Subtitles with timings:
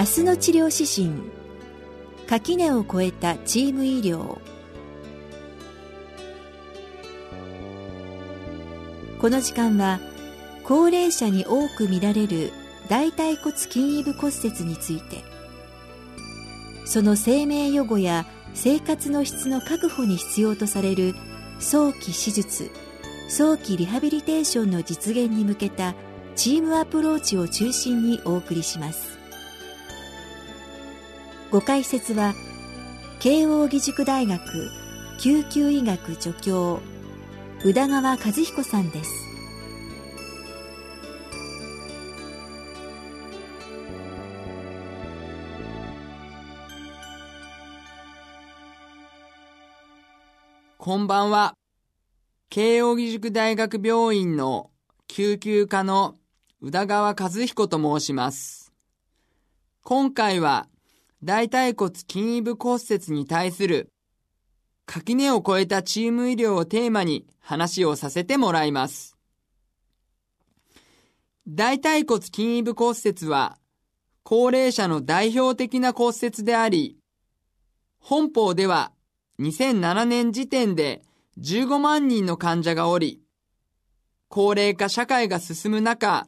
[0.00, 1.30] 明日の治療指針。
[2.26, 4.38] 垣根を越えたチーム医療。
[9.20, 10.00] この時間は
[10.64, 12.50] 高齢者に多く見られる
[12.88, 15.22] 大腿骨筋異部骨折について
[16.86, 21.14] その生命予後や生活の質の確保に必要とされる
[21.58, 22.70] 早期手術
[23.28, 25.94] 早期リハビリテーションの実現に向けた
[26.36, 29.19] チームアプローチを中心にお送りします。
[31.50, 32.34] ご解説は
[33.18, 34.70] 慶應義塾大学
[35.18, 36.80] 救急医学助教
[37.64, 39.10] 宇田川和彦さんです
[50.78, 51.52] こんばんは。
[52.48, 54.70] 慶應義塾大学病院の
[55.08, 56.14] 救急科の
[56.62, 58.72] 宇田川和彦と申します。
[59.82, 60.68] 今回は
[61.22, 63.92] 大腿骨筋異部骨折に対する
[64.86, 69.18] 垣根を越えたチーム医療をテーマに話をさせてもらいます。
[71.46, 73.58] 大腿骨筋異部骨折は
[74.22, 76.96] 高齢者の代表的な骨折であり、
[77.98, 78.90] 本邦では
[79.40, 81.02] 2007年時点で
[81.38, 83.20] 15万人の患者がおり、
[84.28, 86.26] 高齢化社会が進む中、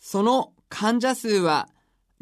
[0.00, 1.68] その患者数は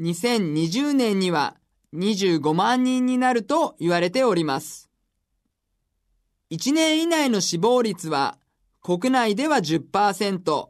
[0.01, 1.57] 2020年には
[1.95, 4.91] 25万人になると言われております。
[6.51, 8.39] 1年以内の死亡率は
[8.83, 10.69] 国内では10%、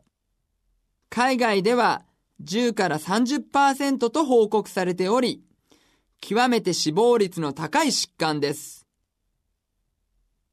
[1.09, 2.05] 海外では
[2.45, 5.42] 10から30%と報告されており、
[6.20, 8.86] 極めて死亡率の高い疾患です。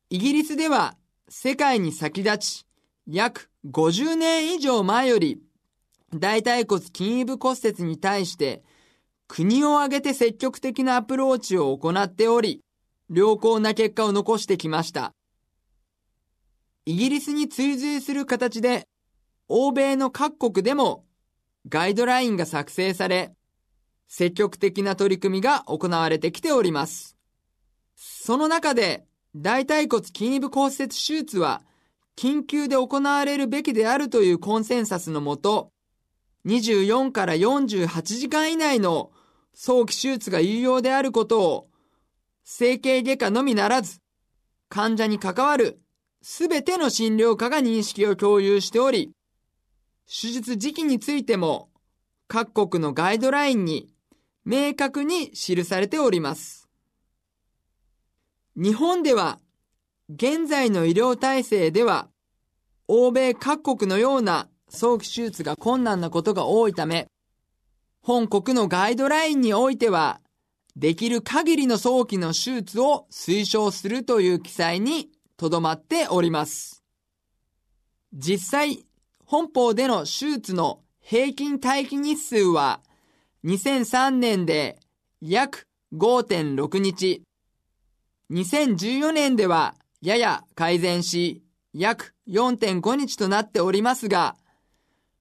[0.09, 0.95] イギリスでは
[1.28, 2.66] 世界に先立ち
[3.06, 5.39] 約50年以上前より
[6.16, 8.64] 大腿骨筋異部骨折に対して
[9.30, 12.62] 国を挙げて積極的なアプローチを行っており
[13.14, 15.14] 良好な結果を残してきました。
[16.86, 18.88] イギリスに追随する形で
[19.48, 21.06] 欧米の各国でも
[21.70, 23.32] ガイドラインが作成され
[24.08, 27.16] 積極的な取り組みが行われてきております。
[27.95, 31.62] その中で大腿骨筋部骨折手術は
[32.18, 35.72] 緊急で行われるべきであるというコンセンサスのもと、
[36.48, 39.12] 24から48時間以内の
[39.54, 41.67] 早期手術が有用であることを、
[42.43, 43.99] 整形外科のみならず、
[44.70, 45.82] 患者に関わる
[46.21, 49.11] すべての診療科が認識を共有しており、
[50.05, 51.70] 手術時期についても
[52.27, 53.89] 各国のガイドラインに
[54.43, 56.67] 明確に記されております。
[58.55, 59.39] 日本では
[60.09, 62.09] 現在の医療体制では
[62.88, 67.08] 欧米各国のような早期手術が困難なことが多いため
[68.09, 70.20] 本国のガイドラインにおいては
[70.75, 76.83] できる限りの早期の手術を推奨するという記載にとどまっております。
[78.11, 78.83] 実際、
[79.25, 82.81] 本邦での手術の平均待機日数は
[83.45, 84.80] 2003年で
[85.21, 87.21] 約5.6日、
[88.31, 91.43] 2014年ではやや改善し、
[91.76, 94.36] 約4.5日となっておりますが、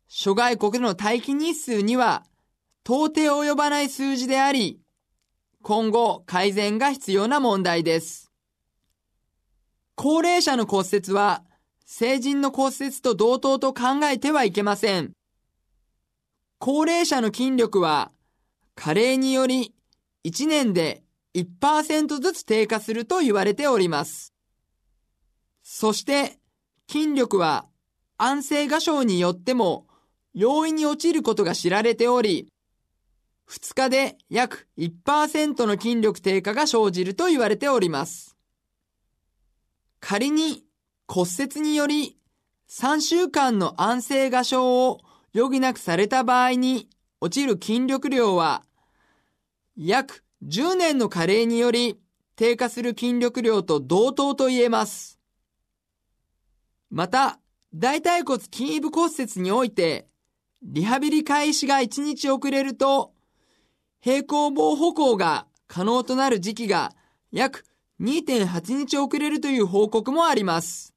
[0.07, 2.25] 諸外国の待機日数には
[2.89, 4.81] 到底及ばない数字であり、
[5.61, 8.33] 今後改善が必要な問題です。
[9.95, 11.45] 高齢者の骨折は
[11.85, 15.13] 成人の骨折と同等と考えてはいけません。
[16.59, 18.11] 高齢者の筋力は
[18.75, 19.75] 加齢により
[20.25, 21.03] 1年で
[21.35, 24.33] 1%ずつ低下すると言われております。
[25.63, 26.39] そして、
[26.91, 27.67] 筋力は
[28.17, 29.87] 安静画症によっても
[30.33, 32.49] 容易に落ちることが知られており、
[33.49, 38.37] 2日で約1%の筋力低下が生じると言われております。
[40.01, 40.65] 仮に
[41.09, 42.19] 骨折により
[42.69, 45.01] 3週間の安静画症を
[45.35, 46.89] 余儀なくされた場合に
[47.21, 48.63] 落ちる筋力量は
[49.77, 51.99] 約10年の加齢により
[52.37, 55.19] 低下する筋力量と同等と言えます。
[56.91, 57.41] また、
[57.75, 60.09] 大腿骨筋部骨折において、
[60.63, 63.13] リハビリ開始が1日遅れると、
[64.01, 66.93] 平行棒歩行が可能となる時期が
[67.33, 67.65] 約
[68.01, 70.95] 2.8日遅れるという報告もあります。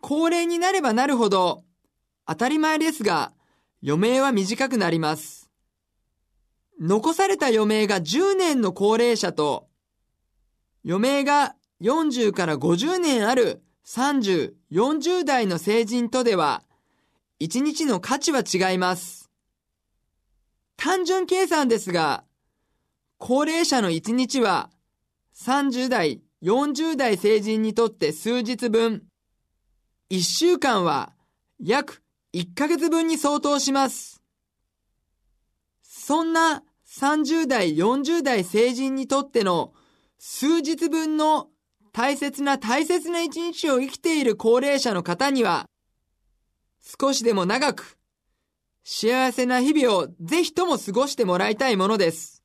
[0.00, 1.64] 高齢になればなるほど、
[2.26, 3.32] 当たり前ですが、
[3.82, 5.48] 余命は短くなります。
[6.80, 9.68] 残された余命が10年の高齢者と、
[10.84, 16.62] 余命が40から50年ある30、40代の成人とでは、
[17.40, 19.27] 1日の価値は違います。
[20.78, 22.22] 単純計算ですが、
[23.18, 24.70] 高齢者の1日は
[25.34, 29.02] 30代、40代成人にとって数日分、
[30.10, 31.12] 1週間は
[31.60, 32.00] 約
[32.32, 34.22] 1ヶ月分に相当します。
[35.82, 39.72] そんな30代、40代成人にとっての
[40.20, 41.48] 数日分の
[41.92, 45.66] 大切な大切な一日を生きている高齢者の方には、
[47.00, 47.97] 少しでも長く、
[48.90, 52.42] 幸せな日々をぜひとも過ごしてもらいたいものです。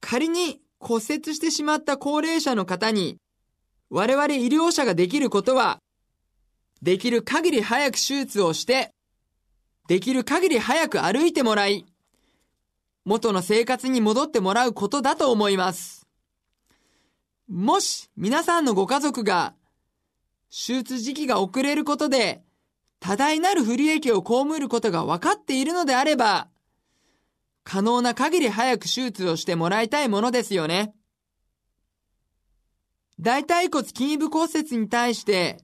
[0.00, 3.18] 仮に骨折してしまった高齢者の方に、
[3.90, 5.76] 我々医療者ができることは、
[6.80, 8.92] できる限り早く手術をして、
[9.88, 11.84] できる限り早く歩いてもらい、
[13.04, 16.06] 元の生活に戻ってもらうことだと思います。
[17.46, 19.52] もし皆さんのご家族が
[20.48, 22.42] 手術時期が遅れることで
[23.04, 26.48] 多大なる不利益を被ることが分かっているのであれば、
[27.62, 30.94] 可能な限り早く手術をしてもらいたいものですよね。
[33.20, 35.58] 大腿骨筋部骨折に対して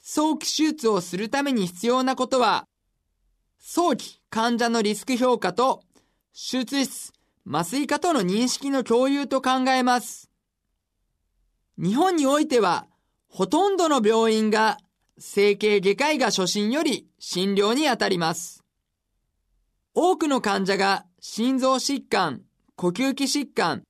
[0.00, 2.66] 早期手術をするために必要なことは、
[3.58, 5.82] 早期患者のリスク評価と
[6.32, 7.12] 手術室、
[7.46, 10.30] 麻酔科との認識の共有と考えます。
[11.76, 12.86] 日本においては、
[13.28, 14.78] ほとんどの病院が
[15.18, 18.62] 整形外科医が初診より診療にあたります。
[19.94, 22.42] 多くの患者が心臓疾患、
[22.76, 23.82] 呼吸器疾患、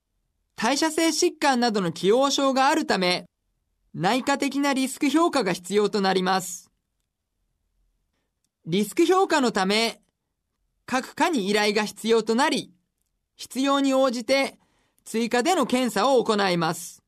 [0.54, 3.26] 代謝性疾患などの起用症があるため、
[3.92, 6.70] 内科的なリスク評価が必要となります。
[8.66, 10.00] リスク評価のため、
[10.86, 12.72] 各科に依頼が必要となり、
[13.34, 14.58] 必要に応じて
[15.04, 17.02] 追加での検査を行います。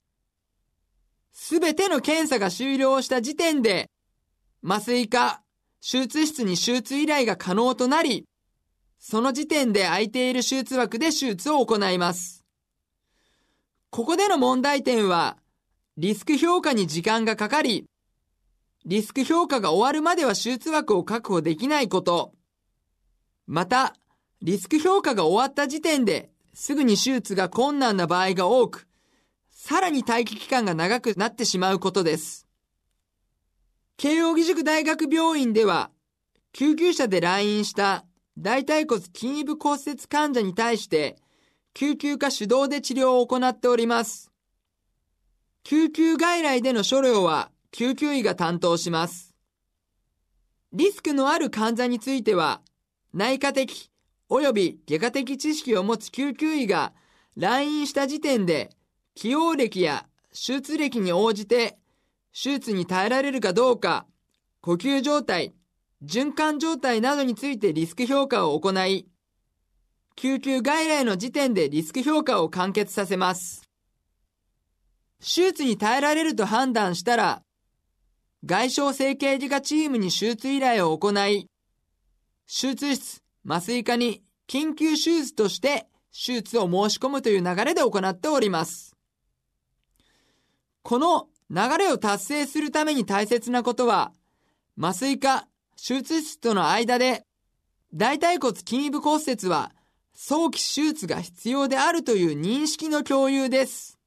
[1.33, 3.89] すべての検査が終了した時点で、
[4.63, 5.43] 麻酔科、
[5.81, 8.27] 手術室に手術依頼が可能となり、
[8.99, 12.45] その時点で空いている手術枠で手術を行います。
[13.91, 15.37] ここでの問題点は、
[15.97, 17.87] リスク評価に時間がかかり、
[18.85, 22.33] リスク評価が終わるまでは手術枠を確保できないこと、
[23.47, 23.95] また、
[24.43, 28.89] リスク評価が終わった時点ですぐに手術が困難な場合が多く、
[29.51, 32.48] さらに待機期間が長くなってしまうことです。
[33.99, 35.91] 慶応義塾大学病院では、
[36.53, 38.05] 救急車で来院した
[38.39, 41.17] 大腿骨筋部骨折患者に対して、
[41.75, 44.31] 救急科主導で治療を行っております。
[45.65, 49.35] 救急外来での処療は救急医が担当します。
[50.73, 52.63] リスクのある患者については、
[53.13, 53.91] 内科的
[54.31, 56.93] 及び外科的知識を持つ救急医が
[57.37, 58.71] 来院した時点で、
[59.17, 61.79] 起用歴や手術歴に応じて、
[62.33, 64.07] 手術に耐えられるかどうか、
[64.61, 65.55] 呼吸状態、
[66.05, 69.09] 循環状態などについてリスク評価を行い、
[70.17, 73.63] 救急外来の時点でリスク評価を完結させます。
[75.21, 77.43] 手術に耐えられると判断したら、
[78.45, 81.49] 外傷整形外科チームに手術依頼を行い、
[82.47, 88.97] 手術室、麻酔科に緊急手術として手術を申し込むという流れで行っております。
[90.83, 94.13] この流れを達成するために大切なことは、
[94.79, 97.25] 麻酔科、手術室との間で、
[97.95, 99.73] 大腿骨筋部骨折は
[100.13, 103.99] 早期手術が必要であるという認識の共有です。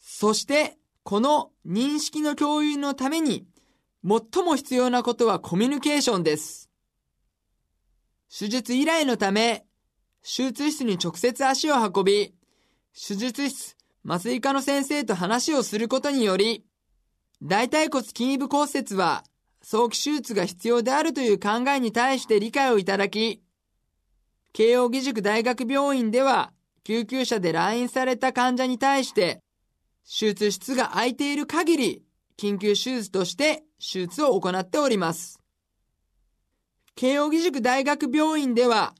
[0.00, 3.46] そして、この認識の共有のために、
[4.04, 6.68] 最も必要なことはコミュニケーションです。
[8.36, 9.66] 手術依頼のため、
[10.22, 12.34] 手術室に直接足を運び、
[12.94, 16.64] 手術室、麻酔科の先生と話をすることにより、
[17.42, 19.24] 大腿骨筋部骨折は
[19.62, 23.42] 早期手術が必要であるという考えに対して理解をいただき、
[24.52, 26.52] 慶応義塾大学病院では
[26.84, 29.40] 救急車で来院された患者に対して、
[30.04, 32.02] 手術室が空いている限り、
[32.36, 35.38] 緊急手術として手術を行っております。
[36.96, 38.94] 慶応義塾大学病院では、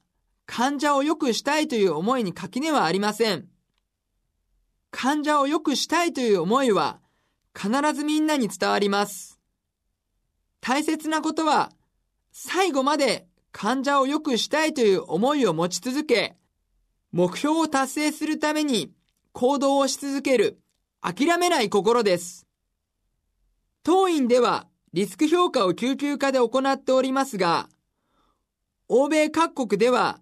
[0.47, 3.51] 患者を良くしたいという思いに垣根はありません。
[4.93, 7.01] 患者を良くしたいという思いは
[7.59, 9.41] 必ずみんなに伝わります。
[10.61, 11.73] 大切なことは
[12.31, 16.37] 最後まで患者を良くしたいという思いを持ち続け、
[17.11, 18.93] 目標を達成するために
[19.33, 20.61] 行動をし続ける
[21.01, 22.47] 諦めない心です。
[23.83, 27.69] 当院ではリスク評価を救急科で行っておりますが、
[28.89, 30.21] 欧米各国では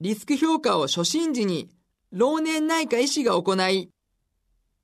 [0.00, 1.68] リスク評価を初診時に
[2.10, 3.90] 老年内科医師が行い、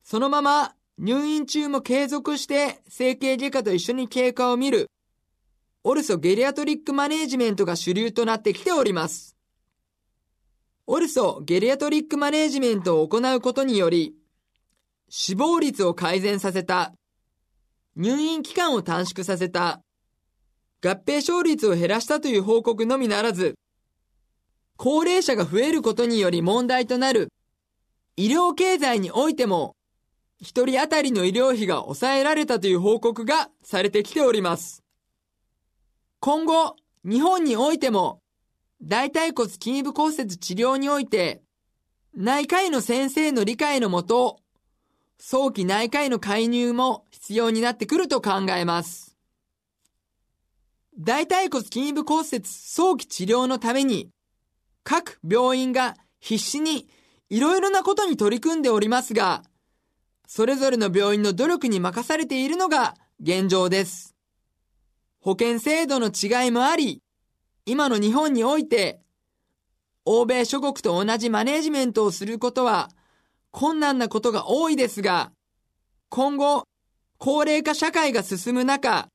[0.02, 4.90] そのまま入院中も継続して整形外科と一緒に経過を見る、
[5.82, 9.34] オルソゲリアトリックマネージメントが主流となってきております。
[10.86, 14.14] オルソゲリアトリックマネージメントを行うことにより、
[15.08, 16.92] 死亡率を改善させた、
[17.96, 19.80] 入院期間を短縮させた、
[20.82, 23.54] 合併症率を減らしたという報告のみならず、
[24.76, 27.28] 高齢者が増えることにより問題となる。
[28.16, 29.76] 医療経済においても、
[30.40, 34.82] 一人当たりの医療費が抑えられたという報告がされてきております。
[36.18, 38.20] 今後、日本においても、
[38.82, 41.42] 大腿骨筋部骨折治療において、
[42.14, 44.38] 内科医の先生の理解のもと、
[45.18, 49.16] 早期内科医の介入も必要になってくると考えます。
[50.98, 54.08] 大腿骨筋部骨折早期治療のために、
[54.84, 56.88] 各病院が必死に
[57.28, 59.42] いろいろなことに取り組んでおりますが、
[60.32, 64.14] それぞれの病院の努力に任されているのが現状です。
[65.18, 67.02] 保険制度の違いもあり、
[67.66, 69.00] 今の日本において、
[70.04, 72.90] 欧米諸国と同じマネジメントをすることは
[73.50, 75.32] 困難なことが多いですが、
[76.10, 76.62] 今後、
[77.18, 79.08] 高齢化社会が進む中、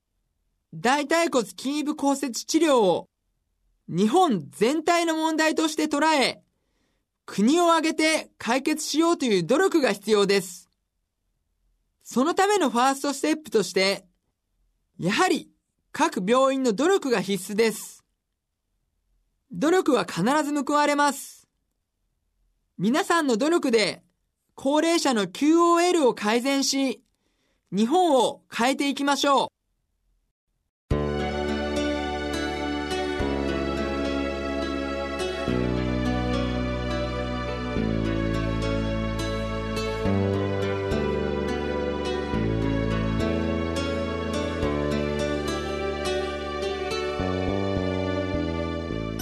[0.74, 3.08] 大腿骨筋部骨折治療を
[3.88, 6.42] 日本全体の問題として捉え、
[7.24, 10.65] 国を挙げて解決しようという努力が必要です。
[12.08, 14.06] そのためのファーストステップとして、
[14.96, 15.50] やはり
[15.90, 18.04] 各病院の努力が必須です。
[19.50, 21.48] 努力は必ず報われます。
[22.78, 24.04] 皆さんの努力で
[24.54, 27.02] 高齢者の QOL を改善し、
[27.72, 29.55] 日本を変えていきましょう。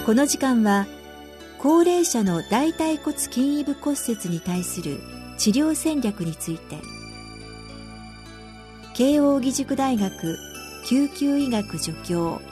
[0.04, 0.86] この時間は
[1.58, 5.00] 高齢者の大腿骨筋胃部骨折に対する
[5.38, 6.76] 治療戦略について
[8.92, 10.36] 慶應義塾大学
[10.86, 12.42] 救急医学助教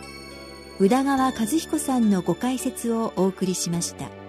[0.81, 4.22] 宇田川和彦さんのご解説をお送りしました。